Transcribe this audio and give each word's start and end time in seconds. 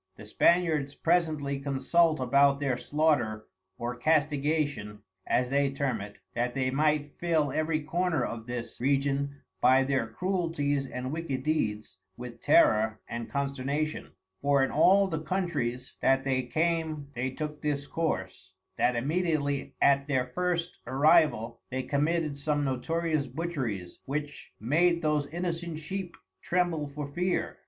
The 0.15 0.25
Spaniards 0.25 0.95
presently 0.95 1.59
consult 1.59 2.19
about 2.19 2.59
their 2.59 2.75
slaughter 2.75 3.45
or 3.77 3.95
castigation 3.95 5.03
(as 5.27 5.51
they 5.51 5.69
term 5.69 6.01
it) 6.01 6.17
that 6.33 6.55
they 6.55 6.71
might 6.71 7.19
fill 7.19 7.51
every 7.51 7.81
corner 7.81 8.25
of 8.25 8.47
this 8.47 8.81
Region 8.81 9.43
by 9.61 9.83
their 9.83 10.07
Cruelties 10.07 10.87
and 10.89 11.11
wicked 11.13 11.43
Deeds 11.43 11.99
with 12.17 12.41
terror 12.41 12.99
and 13.07 13.29
consternation; 13.29 14.13
for 14.41 14.63
in 14.63 14.71
all 14.71 15.05
the 15.07 15.21
Countries 15.21 15.93
that 16.01 16.23
they 16.23 16.41
came 16.47 17.09
they 17.13 17.29
took 17.29 17.61
this 17.61 17.85
course, 17.85 18.53
that 18.77 18.95
immediately 18.95 19.75
at 19.79 20.07
their 20.07 20.25
first 20.25 20.79
arrival 20.87 21.61
they 21.69 21.83
committed 21.83 22.35
some 22.35 22.63
notorious 22.63 23.27
butcheries, 23.27 23.99
which 24.05 24.51
made 24.59 25.03
those 25.03 25.27
Innocent 25.27 25.77
Sheep 25.77 26.17
tremble 26.41 26.87
for 26.87 27.07
fear. 27.07 27.59